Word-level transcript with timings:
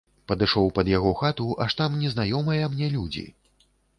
Падышоў 0.29 0.69
пад 0.77 0.87
яго 0.91 1.11
хату, 1.19 1.47
аж 1.67 1.75
там 1.83 1.99
незнаёмыя 2.05 2.71
мне 2.75 2.87
людзі. 2.97 3.25